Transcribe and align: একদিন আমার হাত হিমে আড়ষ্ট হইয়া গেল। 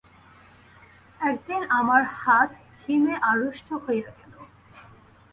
একদিন 1.21 1.61
আমার 1.69 2.03
হাত 2.15 2.49
হিমে 2.81 3.15
আড়ষ্ট 3.21 3.67
হইয়া 3.83 4.09
গেল। 4.17 4.33